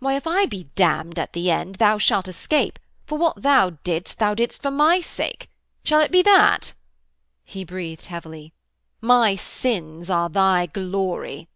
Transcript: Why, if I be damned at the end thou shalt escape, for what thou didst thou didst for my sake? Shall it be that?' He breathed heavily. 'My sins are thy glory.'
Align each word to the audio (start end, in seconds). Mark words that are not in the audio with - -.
Why, 0.00 0.16
if 0.16 0.26
I 0.26 0.44
be 0.44 0.64
damned 0.74 1.18
at 1.18 1.32
the 1.32 1.50
end 1.50 1.76
thou 1.76 1.96
shalt 1.96 2.28
escape, 2.28 2.78
for 3.06 3.16
what 3.16 3.40
thou 3.40 3.70
didst 3.84 4.18
thou 4.18 4.34
didst 4.34 4.60
for 4.60 4.70
my 4.70 5.00
sake? 5.00 5.48
Shall 5.82 6.02
it 6.02 6.10
be 6.12 6.20
that?' 6.20 6.74
He 7.42 7.64
breathed 7.64 8.04
heavily. 8.04 8.52
'My 9.00 9.34
sins 9.34 10.10
are 10.10 10.28
thy 10.28 10.66
glory.' 10.66 11.48